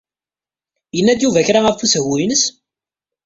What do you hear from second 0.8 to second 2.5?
Yenna-d Yuba kra ɣef usehwu-ines?